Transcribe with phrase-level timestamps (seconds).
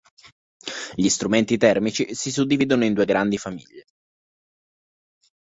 [0.95, 3.85] Gli strumenti termici si suddividono in due grandi famiglie.